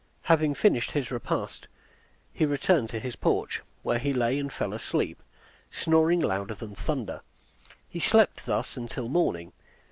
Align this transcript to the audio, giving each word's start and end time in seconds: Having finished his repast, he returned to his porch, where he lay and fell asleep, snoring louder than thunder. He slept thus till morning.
Having 0.23 0.55
finished 0.55 0.89
his 0.89 1.11
repast, 1.11 1.67
he 2.33 2.43
returned 2.43 2.89
to 2.89 2.99
his 2.99 3.15
porch, 3.15 3.61
where 3.83 3.99
he 3.99 4.13
lay 4.13 4.39
and 4.39 4.51
fell 4.51 4.73
asleep, 4.73 5.21
snoring 5.71 6.19
louder 6.19 6.55
than 6.55 6.73
thunder. 6.73 7.21
He 7.87 7.99
slept 7.99 8.47
thus 8.47 8.79
till 8.87 9.09
morning. 9.09 9.53